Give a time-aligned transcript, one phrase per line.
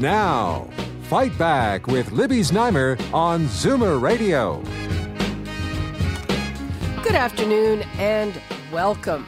[0.00, 0.68] Now,
[1.08, 4.62] Fight Back with Libby Znaimer on Zoomer Radio.
[7.02, 8.40] Good afternoon and
[8.72, 9.26] welcome.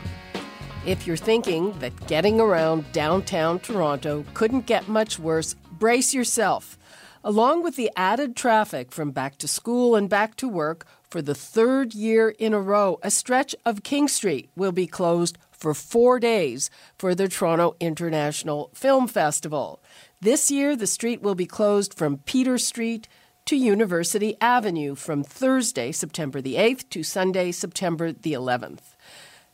[0.87, 6.79] If you're thinking that getting around downtown Toronto couldn't get much worse, brace yourself.
[7.25, 11.35] Along with the added traffic from back to school and back to work, for the
[11.35, 16.21] third year in a row, a stretch of King Street will be closed for four
[16.21, 19.80] days for the Toronto International Film Festival.
[20.23, 23.09] This year, the street will be closed from Peter Street
[23.47, 28.97] to University Avenue from Thursday, September the 8th to Sunday, September the 11th.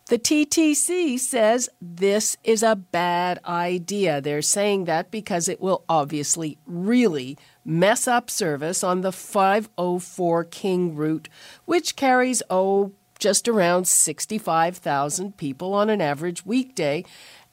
[0.06, 4.20] The TTC says this is a bad idea.
[4.20, 10.97] They're saying that because it will obviously really mess up service on the 504 King
[10.97, 11.28] route,
[11.64, 17.05] which carries, oh, just around 65,000 people on an average weekday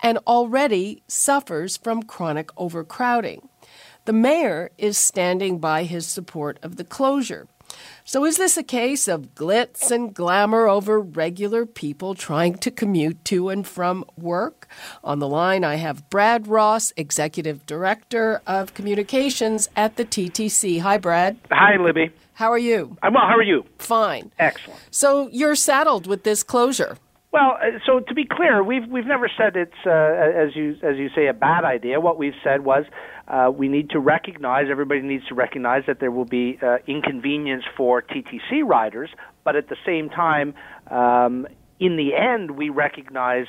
[0.03, 3.47] and already suffers from chronic overcrowding.
[4.05, 7.47] The mayor is standing by his support of the closure.
[8.03, 13.23] So, is this a case of glitz and glamour over regular people trying to commute
[13.25, 14.67] to and from work?
[15.03, 20.81] On the line, I have Brad Ross, Executive Director of Communications at the TTC.
[20.81, 21.37] Hi, Brad.
[21.49, 22.11] Hi, Libby.
[22.33, 22.97] How are you?
[23.01, 23.23] I'm well.
[23.23, 23.65] How are you?
[23.79, 24.31] Fine.
[24.37, 24.79] Excellent.
[24.91, 26.97] So, you're saddled with this closure.
[27.33, 30.97] Well, uh, so to be clear, we've we've never said it's uh, as you as
[30.97, 31.99] you say a bad idea.
[31.99, 32.85] What we've said was
[33.27, 37.63] uh, we need to recognize everybody needs to recognize that there will be uh, inconvenience
[37.75, 39.09] for TTC riders,
[39.43, 40.53] but at the same time,
[40.91, 41.47] um,
[41.79, 43.47] in the end, we recognize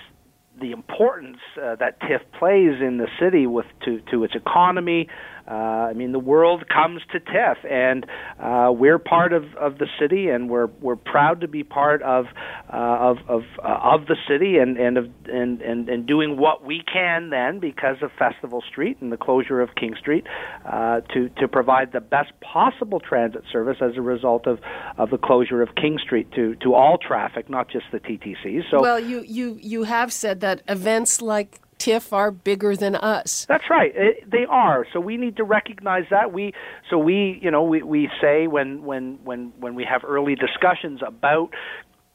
[0.59, 5.09] the importance uh, that TIFF plays in the city with to to its economy,
[5.47, 8.07] uh, I mean, the world comes to TIFF, and
[8.41, 12.27] uh, we're part of, of the city, and we're we're proud to be part of
[12.73, 16.65] uh, of of, uh, of the city, and and of and, and and doing what
[16.65, 20.25] we can then because of Festival Street and the closure of King Street
[20.65, 24.61] uh, to to provide the best possible transit service as a result of
[24.97, 28.63] of the closure of King Street to to all traffic, not just the TTC.
[28.71, 33.47] So well, you you you have said that events like TIFF are bigger than us.
[33.49, 33.93] That's right.
[33.95, 34.87] It, they are.
[34.93, 36.33] So we need to recognize that.
[36.33, 36.53] We
[36.91, 41.01] so we you know we we say when when when when we have early discussions
[41.07, 41.51] about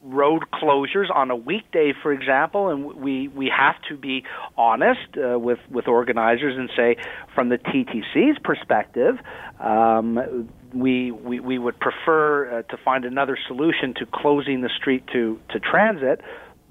[0.02, 4.24] road closures on a weekday, for example, and we we have to be
[4.58, 6.96] honest uh, with with organizers and say,
[7.36, 9.20] from the TTC's perspective,
[9.60, 15.06] um, we, we we would prefer uh, to find another solution to closing the street
[15.14, 16.22] to to transit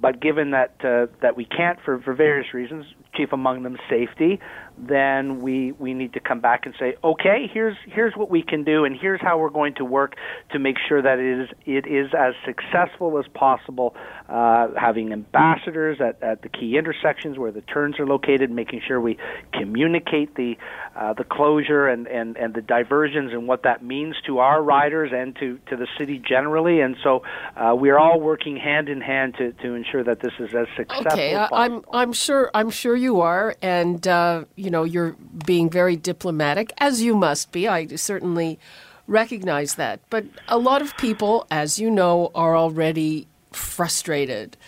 [0.00, 4.40] but given that uh, that we can't for, for various reasons, chief among them safety,
[4.80, 8.64] then we we need to come back and say, okay, here's here's what we can
[8.64, 10.14] do, and here's how we're going to work
[10.52, 13.94] to make sure that it is it is as successful as possible.
[14.28, 19.00] Uh, having ambassadors at, at the key intersections where the turns are located, making sure
[19.00, 19.16] we
[19.54, 20.54] communicate the
[20.98, 25.12] uh, the closure and, and, and the diversions and what that means to our riders
[25.14, 26.80] and to, to the city generally.
[26.80, 27.22] And so
[27.56, 31.12] uh, we're all working hand in hand to, to ensure that this is as successful.
[31.12, 35.70] Okay, as I'm I'm sure I'm sure you are, and uh, you know you're being
[35.70, 37.66] very diplomatic as you must be.
[37.66, 38.58] I certainly
[39.06, 44.58] recognize that, but a lot of people, as you know, are already frustrated.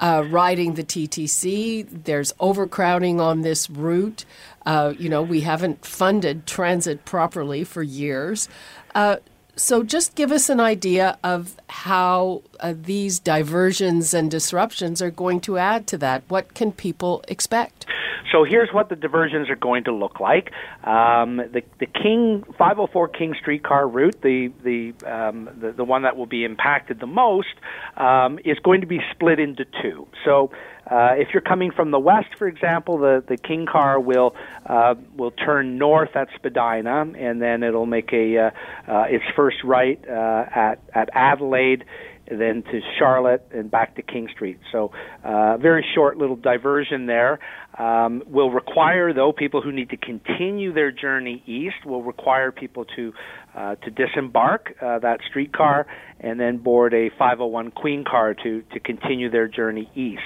[0.00, 1.86] Uh, riding the TTC.
[2.04, 4.24] There's overcrowding on this route.
[4.66, 8.48] Uh, you know, we haven't funded transit properly for years.
[8.96, 9.16] Uh,
[9.54, 15.40] so, just give us an idea of how uh, these diversions and disruptions are going
[15.42, 16.22] to add to that.
[16.28, 17.86] What can people expect?
[18.32, 20.52] So here's what the diversions are going to look like.
[20.84, 26.16] Um, the the King 504 King Streetcar route, the the, um, the the one that
[26.16, 27.54] will be impacted the most,
[27.98, 30.08] um, is going to be split into two.
[30.24, 30.50] So
[30.90, 34.34] uh, if you're coming from the west, for example, the, the King car will
[34.66, 38.50] uh, will turn north at Spadina, and then it'll make a uh,
[38.88, 41.84] uh, its first right uh, at at Adelaide,
[42.26, 44.58] then to Charlotte, and back to King Street.
[44.70, 44.92] So,
[45.24, 47.38] uh, very short little diversion there.
[47.78, 52.84] Um, will require, though, people who need to continue their journey east will require people
[52.96, 53.12] to
[53.54, 55.86] uh, to disembark uh, that streetcar
[56.20, 60.20] and then board a 501 Queen car to to continue their journey east.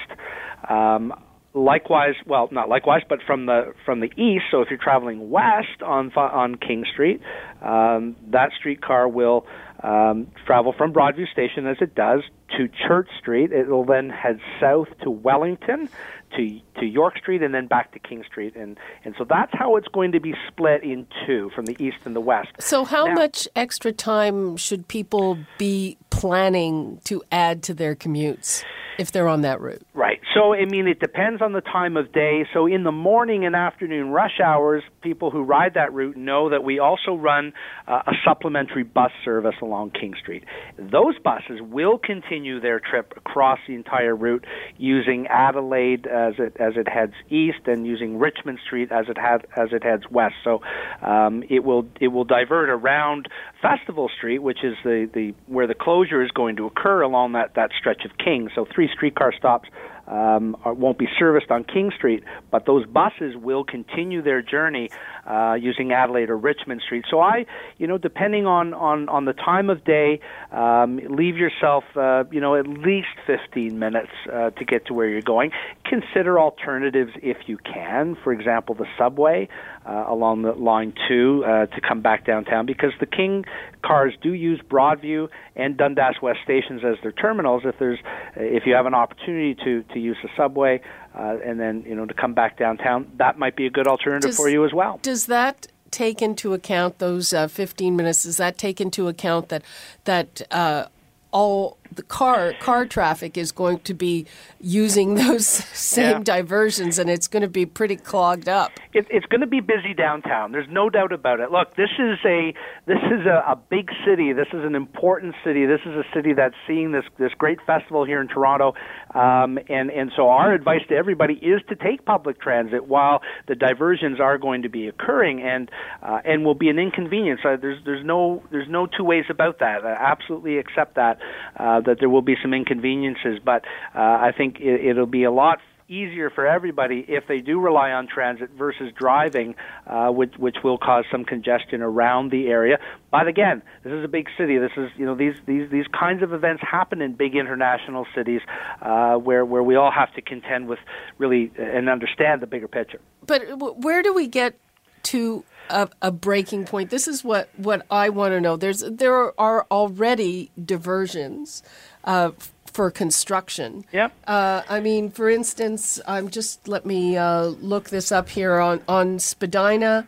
[0.69, 1.13] Um,
[1.57, 4.45] likewise, well, not likewise, but from the from the east.
[4.51, 7.21] So if you're traveling west on on King Street,
[7.61, 9.45] um, that streetcar will
[9.83, 12.21] um, travel from Broadview Station as it does
[12.57, 13.51] to Church Street.
[13.51, 15.89] It will then head south to Wellington,
[16.35, 19.75] to to York Street, and then back to King Street, and and so that's how
[19.75, 22.49] it's going to be split in two from the east and the west.
[22.59, 28.63] So how now, much extra time should people be planning to add to their commutes?
[28.97, 29.85] if they're on that route.
[29.93, 30.16] Right.
[30.37, 32.45] So, I mean, it depends on the time of day.
[32.53, 36.63] So, in the morning and afternoon rush hours, people who ride that route know that
[36.63, 37.53] we also run
[37.87, 40.43] uh, a supplementary bus service along King Street.
[40.77, 44.45] Those buses will continue their trip across the entire route
[44.77, 49.41] using Adelaide as it as it heads east and using Richmond Street as it has
[49.55, 50.35] as it heads west.
[50.43, 50.61] So,
[51.01, 53.27] um, it will it will divert around
[53.59, 57.55] Festival Street, which is the, the where the closure is going to occur along that,
[57.55, 58.49] that stretch of King.
[58.53, 59.67] So three streetcar stops
[60.07, 64.89] um, are, won't be serviced on King Street, but those buses will continue their journey
[65.25, 67.05] uh, using Adelaide or Richmond Street.
[67.09, 67.45] So I,
[67.77, 70.19] you know, depending on on on the time of day,
[70.51, 75.09] um, leave yourself, uh, you know, at least 15 minutes uh, to get to where
[75.09, 75.51] you're going.
[75.85, 78.15] Consider alternatives if you can.
[78.23, 79.49] For example, the subway
[79.87, 83.45] uh, along the line two uh, to come back downtown because the King
[83.83, 87.63] cars do use Broadview and Dundas West stations as their terminals.
[87.65, 87.99] If there's
[88.35, 90.81] if you have an opportunity to to use the subway
[91.17, 94.31] uh, and then you know to come back downtown, that might be a good alternative
[94.31, 94.99] does, for you as well.
[95.01, 98.23] Does that take into account those uh, 15 minutes?
[98.23, 99.63] Does that take into account that
[100.03, 100.87] that uh,
[101.31, 104.25] all the car car traffic is going to be
[104.59, 106.23] using those same yeah.
[106.23, 108.71] diversions, and it's going to be pretty clogged up.
[108.93, 110.51] It, it's going to be busy downtown.
[110.51, 111.51] There's no doubt about it.
[111.51, 112.53] Look, this is a
[112.85, 114.33] this is a, a big city.
[114.33, 115.65] This is an important city.
[115.65, 118.73] This is a city that's seeing this this great festival here in Toronto,
[119.13, 123.55] um, and and so our advice to everybody is to take public transit while the
[123.55, 125.69] diversions are going to be occurring and
[126.01, 127.41] uh, and will be an inconvenience.
[127.43, 129.85] Uh, there's there's no there's no two ways about that.
[129.85, 131.19] I absolutely accept that.
[131.55, 133.65] Uh, that there will be some inconveniences, but
[133.95, 135.59] uh, I think it, it'll be a lot
[135.89, 140.77] easier for everybody if they do rely on transit versus driving, uh, which which will
[140.77, 142.77] cause some congestion around the area.
[143.11, 144.57] But again, this is a big city.
[144.57, 148.41] This is you know these these these kinds of events happen in big international cities
[148.81, 150.79] uh, where where we all have to contend with
[151.17, 152.99] really and understand the bigger picture.
[153.25, 153.43] But
[153.77, 154.55] where do we get
[155.03, 156.89] to a, a, breaking point.
[156.89, 158.55] This is what, what I want to know.
[158.57, 161.63] There's there are already diversions
[162.03, 162.31] uh,
[162.65, 163.85] for construction.
[163.91, 164.13] Yep.
[164.27, 168.81] Uh, I mean, for instance, I'm just let me uh, look this up here on
[168.87, 170.07] on Spadina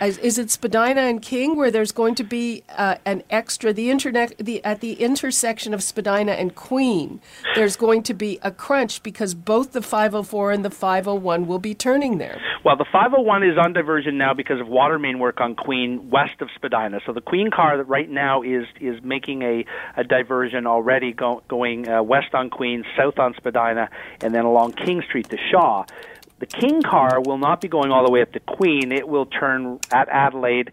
[0.00, 4.36] is it Spadina and King where there's going to be uh, an extra the internet
[4.38, 7.20] the at the intersection of Spadina and Queen
[7.54, 11.74] there's going to be a crunch because both the 504 and the 501 will be
[11.74, 12.40] turning there.
[12.64, 16.40] Well, the 501 is on diversion now because of water main work on Queen west
[16.40, 17.00] of Spadina.
[17.06, 19.64] So the Queen car that right now is is making a,
[19.96, 23.90] a diversion already go, going uh, west on Queen, south on Spadina,
[24.22, 25.84] and then along King Street to Shaw.
[26.44, 28.92] The King car will not be going all the way up to Queen.
[28.92, 30.72] It will turn at Adelaide,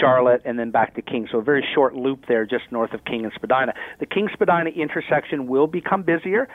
[0.00, 1.28] Charlotte, and then back to King.
[1.30, 3.74] So a very short loop there just north of King and Spadina.
[4.00, 6.48] The King Spadina intersection will become busier.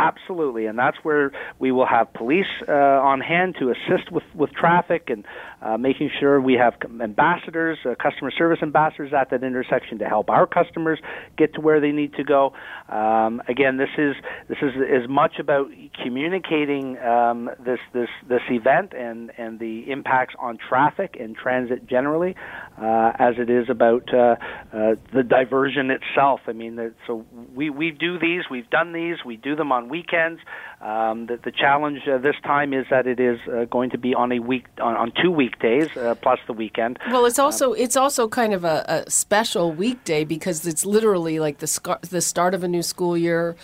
[0.00, 2.72] Absolutely, and that's where we will have police uh,
[3.12, 5.26] on hand to assist with, with traffic and
[5.60, 10.30] uh, making sure we have ambassadors, uh, customer service ambassadors at that intersection to help
[10.30, 10.98] our customers
[11.36, 12.54] get to where they need to go.
[12.88, 14.14] Um, again, this is
[14.48, 15.68] this is as much about
[16.02, 22.34] communicating um, this this this event and and the impacts on traffic and transit generally,
[22.80, 24.36] uh, as it is about uh,
[24.72, 26.40] uh, the diversion itself.
[26.46, 30.40] I mean, so we we do these, we've done these, we do them on weekends.
[30.80, 34.14] Um, the, the challenge uh, this time is that it is uh, going to be
[34.14, 36.98] on a week on, on two weekdays uh, plus the weekend.
[37.10, 41.38] Well, it's also um, it's also kind of a, a, special weekday because it's literally
[41.38, 43.56] like the sc- the start of a new school year,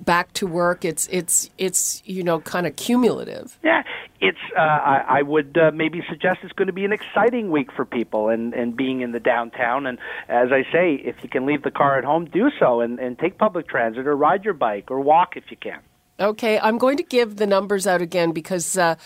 [0.00, 0.84] back to work.
[0.84, 3.58] It's it's it's you know kind of cumulative.
[3.62, 3.82] Yeah,
[4.20, 4.38] it's.
[4.56, 7.84] Uh, I, I would uh, maybe suggest it's going to be an exciting week for
[7.84, 9.86] people and and being in the downtown.
[9.86, 9.98] And
[10.28, 13.18] as I say, if you can leave the car at home, do so and and
[13.18, 15.80] take public transit or ride your bike or walk if you can.
[16.20, 18.96] Okay, I'm going to give the numbers out again because uh,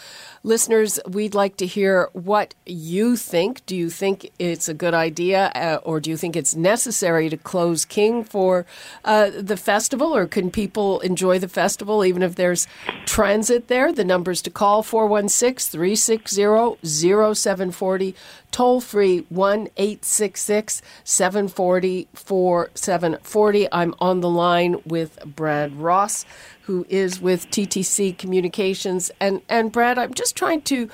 [0.42, 3.64] listeners, we'd like to hear what you think.
[3.66, 7.37] Do you think it's a good idea, uh, or do you think it's necessary to
[7.37, 8.66] close King for
[9.04, 12.66] uh, the festival, or can people enjoy the festival even if there's
[13.04, 13.92] transit there?
[13.92, 18.14] The numbers to call 416 360 0740,
[18.50, 23.68] toll free 1 866 740 4740.
[23.72, 26.25] I'm on the line with Brad Ross
[26.62, 29.11] who is with TTC Communications.
[29.20, 30.88] And, and Brad, I'm just trying to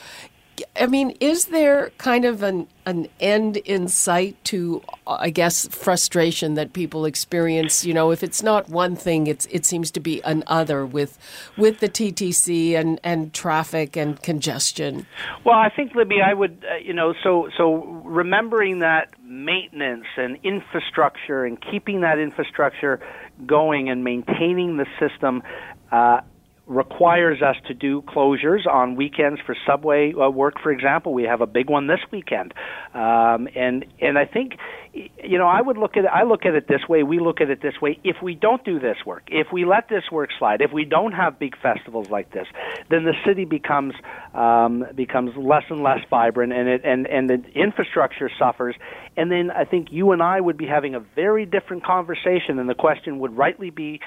[0.81, 6.55] I mean, is there kind of an an end in sight to, I guess, frustration
[6.55, 7.85] that people experience?
[7.85, 11.19] You know, if it's not one thing, it's it seems to be another with
[11.57, 15.07] with the TTC and and traffic and congestion.
[15.45, 20.39] Well, I think Libby, I would, uh, you know, so so remembering that maintenance and
[20.43, 23.01] infrastructure and keeping that infrastructure
[23.47, 25.43] going and maintaining the system.
[25.93, 26.21] Uh,
[26.69, 31.15] requires us to do closures on weekends for subway uh, work, for example.
[31.15, 32.53] We have a big one this weekend,
[32.95, 34.53] um, and and I think,
[34.93, 37.03] you know, I would look at it, I look at it this way.
[37.03, 37.99] We look at it this way.
[38.05, 41.13] If we don't do this work, if we let this work slide, if we don't
[41.13, 42.47] have big festivals like this,
[42.91, 43.95] then the city becomes
[44.35, 48.77] um, becomes less and less vibrant, and it and and the infrastructure suffers.
[49.17, 52.69] And then I think you and I would be having a very different conversation, and
[52.69, 54.01] the question would rightly be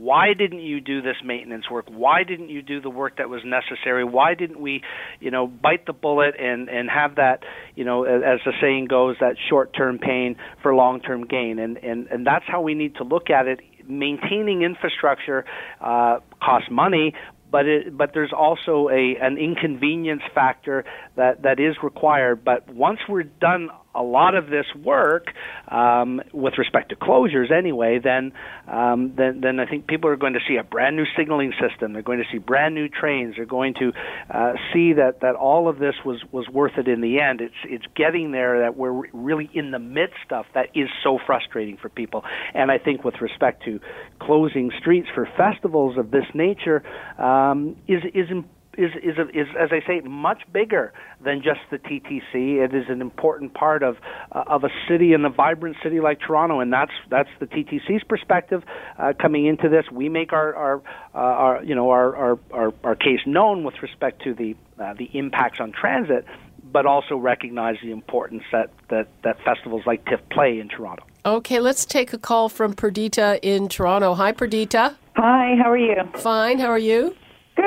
[0.00, 1.86] why didn't you do this maintenance work?
[1.88, 4.04] Why didn't you do the work that was necessary?
[4.04, 4.82] Why didn't we,
[5.18, 7.42] you know, bite the bullet and and have that,
[7.74, 11.58] you know, as the saying goes, that short-term pain for long-term gain?
[11.58, 13.60] And and and that's how we need to look at it.
[13.88, 15.44] Maintaining infrastructure
[15.80, 17.14] uh, costs money,
[17.50, 20.84] but it, but there's also a an inconvenience factor
[21.16, 22.44] that that is required.
[22.44, 25.26] But once we're done a lot of this work
[25.68, 28.32] um, with respect to closures anyway, then,
[28.66, 31.92] um, then then I think people are going to see a brand new signaling system.
[31.92, 33.34] They're going to see brand new trains.
[33.36, 33.92] They're going to
[34.32, 37.40] uh, see that, that all of this was, was worth it in the end.
[37.40, 41.76] It's it's getting there that we're really in the midst of that is so frustrating
[41.76, 42.24] for people.
[42.54, 43.80] And I think with respect to
[44.20, 46.82] closing streets for festivals of this nature
[47.18, 51.78] um, is is important is is is as I say much bigger than just the
[51.78, 52.64] TTC.
[52.64, 53.96] It is an important part of
[54.32, 58.04] uh, of a city and a vibrant city like Toronto, and that's that's the TTC's
[58.04, 58.62] perspective
[58.98, 59.84] uh, coming into this.
[59.90, 60.82] We make our our,
[61.14, 64.94] uh, our you know our, our our our case known with respect to the uh,
[64.94, 66.24] the impacts on transit,
[66.72, 71.04] but also recognize the importance that that that festivals like TIFF play in Toronto.
[71.26, 74.14] Okay, let's take a call from Perdita in Toronto.
[74.14, 74.96] Hi, Perdita.
[75.16, 75.96] Hi, how are you?
[76.14, 76.60] Fine.
[76.60, 77.16] How are you?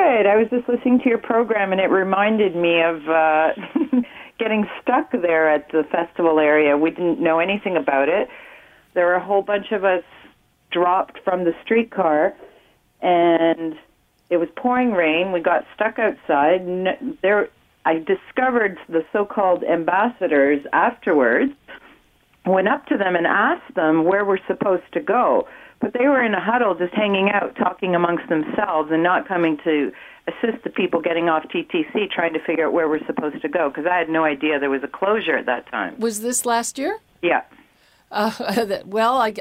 [0.01, 0.25] Good.
[0.25, 3.50] I was just listening to your program, and it reminded me of uh,
[4.39, 6.75] getting stuck there at the festival area.
[6.75, 8.27] We didn't know anything about it.
[8.96, 10.03] There were a whole bunch of us
[10.72, 12.34] dropped from the streetcar,
[13.03, 13.75] and
[14.31, 15.34] it was pouring rain.
[15.34, 16.62] We got stuck outside.
[17.22, 17.50] There,
[17.86, 21.53] I discovered the so-called ambassadors afterwards.
[22.48, 25.48] Went up to them and asked them where we're supposed to go
[25.81, 29.57] but they were in a huddle just hanging out, talking amongst themselves and not coming
[29.63, 29.91] to
[30.27, 33.69] assist the people getting off TTC trying to figure out where we're supposed to go
[33.69, 36.00] because I had no idea there was a closure at that time.
[36.00, 37.00] Was this last year?
[37.21, 37.41] Yeah.
[38.11, 39.33] Uh, well, I,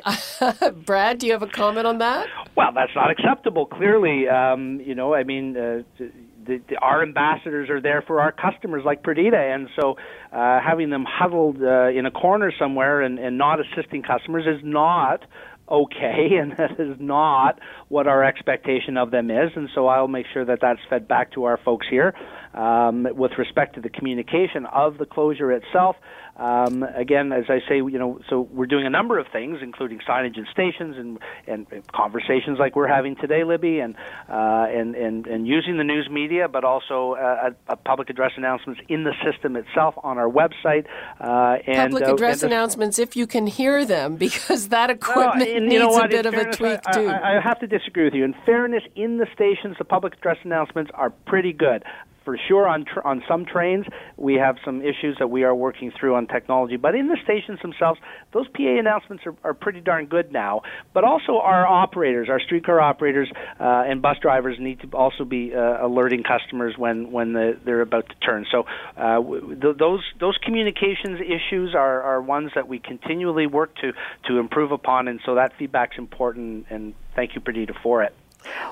[0.85, 2.29] Brad, do you have a comment on that?
[2.57, 3.67] Well, that's not acceptable.
[3.67, 8.33] Clearly, um, you know, I mean, uh, the, the, our ambassadors are there for our
[8.33, 9.97] customers, like Perdita, and so
[10.33, 14.65] uh, having them huddled uh, in a corner somewhere and, and not assisting customers is
[14.65, 15.23] not
[15.71, 17.59] okay, and that is not
[17.89, 19.51] what our expectation of them is.
[19.55, 22.15] And so I'll make sure that that's fed back to our folks here.
[22.53, 25.95] Um, with respect to the communication of the closure itself,
[26.41, 29.99] um, again, as I say, you know, so we're doing a number of things, including
[30.09, 33.95] signage and stations and, and, conversations like we're having today, Libby, and,
[34.27, 38.33] uh, and, and, and using the news media, but also uh, a, a public address
[38.39, 40.87] announcements in the system itself on our website.
[41.21, 45.51] Uh, and, public uh, address and announcements, if you can hear them, because that equipment
[45.61, 47.07] needs you know a bit of fairness, a tweak, I, too.
[47.09, 48.25] I, I have to disagree with you.
[48.25, 51.85] In fairness, in the stations, the public address announcements are pretty good
[52.25, 53.87] for sure on tr- on some trains
[54.17, 56.77] we have some issues that we are working through on technology.
[56.77, 58.01] But in the stations themselves
[58.33, 60.63] those PA announcements are, are pretty darn good now.
[60.93, 65.55] But also our operators our streetcar operators uh, and bus drivers need to also be
[65.55, 68.47] uh, alerting customers when when the, they're about to turn.
[68.51, 68.65] So
[68.97, 73.93] uh, th- those those communications issues are, are ones that we continually work to
[74.29, 75.09] to improve upon.
[75.09, 76.67] And so that feedback's important.
[76.71, 78.15] And thank you Perdita for it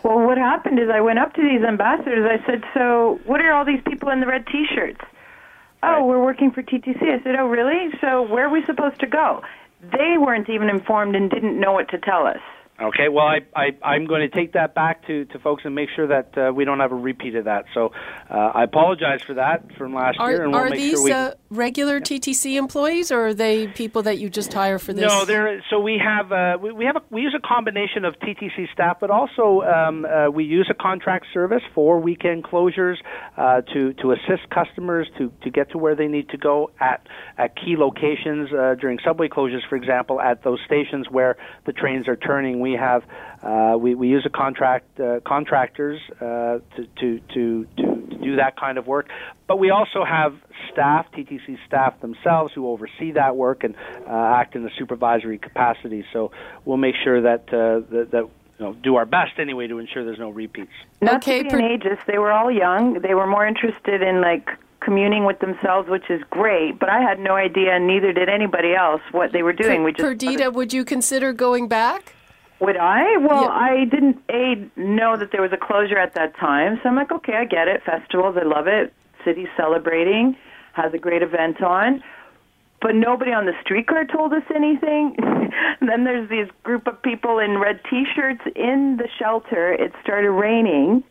[0.03, 2.27] well, what happened is I went up to these ambassadors.
[2.27, 5.01] I said, "So, what are all these people in the red T-shirts?"
[5.83, 5.99] Oh, right.
[5.99, 7.03] Oh, we're working for TTC.
[7.03, 7.93] I said, "Oh, really?
[8.01, 9.43] So, where are we supposed to go?"
[9.81, 12.41] They weren't even informed and didn't know what to tell us.
[12.81, 15.89] Okay, well, I, I, I'm going to take that back to, to folks and make
[15.97, 17.65] sure that uh, we don't have a repeat of that.
[17.75, 17.91] So
[18.31, 20.45] uh, I apologize for that from last are, year.
[20.45, 24.03] And we'll are make these sure we, uh, regular TTC employees, or are they people
[24.03, 25.05] that you just hire for this?
[25.05, 28.15] No, they're so we have uh, we, we have a, we use a combination of
[28.21, 32.97] TTC staff, but also um, uh, we use a contract service for weekend closures
[33.37, 37.07] uh, to to assist customers to, to get to where they need to go at
[37.39, 42.07] at key locations uh, during subway closures, for example, at those stations where the trains
[42.07, 42.61] are turning.
[42.61, 43.03] We we have
[43.43, 48.57] uh, we, we use a contract uh, contractors uh, to, to, to, to do that
[48.59, 49.09] kind of work.
[49.47, 50.35] But we also have
[50.73, 56.05] staff, TTC staff themselves, who oversee that work and uh, act in a supervisory capacity.
[56.13, 56.33] So
[56.65, 60.05] we'll make sure that uh, that, that you know, do our best anyway to ensure
[60.05, 60.73] there's no repeats.
[61.01, 63.01] Not Okay, to be an ageist, they were all young.
[63.01, 64.49] They were more interested in like
[64.81, 66.79] communing with themselves, which is great.
[66.81, 69.85] But I had no idea, and neither did anybody else, what they were doing.
[69.85, 72.15] we just Perdita, would you consider going back?
[72.61, 73.17] Would I?
[73.19, 73.51] Well, Yeah.
[73.51, 77.13] I didn't a know that there was a closure at that time, so I'm like,
[77.13, 77.83] okay, I get it.
[77.85, 78.93] Festivals, I love it.
[79.25, 80.37] City's celebrating,
[80.73, 82.03] has a great event on,
[82.81, 85.17] but nobody on the streetcar told us anything.
[85.81, 89.73] then there's these group of people in red T-shirts in the shelter.
[89.73, 91.05] It started raining.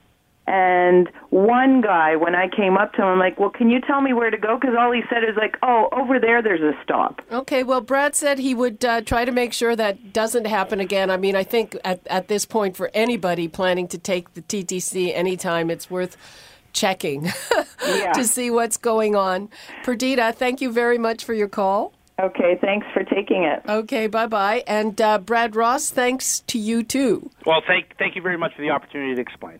[0.47, 3.99] And one guy, when I came up to him, I'm like, "Well, can you tell
[4.01, 6.71] me where to go?" Because all he said is like, "Oh, over there, there's a
[6.81, 10.79] stop." Okay, well, Brad said he would uh, try to make sure that doesn't happen
[10.79, 11.11] again.
[11.11, 15.13] I mean, I think at, at this point, for anybody planning to take the TTC
[15.13, 16.15] anytime, it's worth
[16.71, 17.25] checking
[17.85, 18.13] Yeah.
[18.13, 19.49] to see what's going on.
[19.83, 21.93] Perdita, thank you very much for your call.
[22.19, 23.61] Okay, thanks for taking it.
[23.67, 24.63] Okay, bye bye.
[24.65, 27.29] And uh, Brad Ross, thanks to you too.
[27.45, 29.59] Well, thank thank you very much for the opportunity to explain.